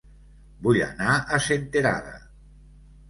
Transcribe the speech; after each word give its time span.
Vull 0.67 0.79
anar 0.87 1.19
a 1.37 1.41
Senterada 1.49 2.17